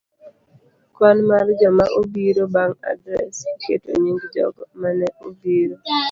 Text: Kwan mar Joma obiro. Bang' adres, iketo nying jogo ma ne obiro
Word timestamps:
Kwan 0.95 1.17
mar 1.29 1.45
Joma 1.59 1.85
obiro. 1.99 2.43
Bang' 2.53 2.79
adres, 2.91 3.37
iketo 3.53 3.91
nying 4.01 4.21
jogo 4.33 4.61
ma 4.81 4.89
ne 4.99 5.07
obiro 5.27 5.75